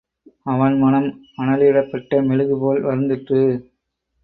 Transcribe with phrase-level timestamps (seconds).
[0.45, 1.09] அவன் மனம்
[1.35, 3.41] அனலிடப்பட்ட மெழுகுபோல் வருந்திற்று.